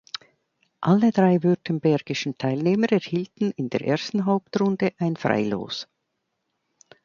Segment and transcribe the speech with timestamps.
[0.79, 5.87] Alle drei württembergischen Teilnehmer erhielten in der ersten Hauptrunde ein Freilos.